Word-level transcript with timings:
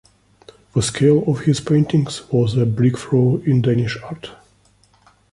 The 0.73 0.81
scale 0.81 1.23
of 1.27 1.41
his 1.41 1.59
paintings 1.61 2.23
was 2.31 2.57
a 2.57 2.65
breakthrough 2.65 3.37
in 3.43 3.61
Danish 3.61 4.01
art. 4.01 4.31